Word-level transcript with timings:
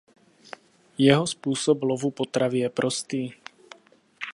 Jeho 0.97 1.27
způsob 1.27 1.83
lovu 1.83 2.11
potravy 2.11 2.59
je 2.59 2.69
prostý. 2.69 3.33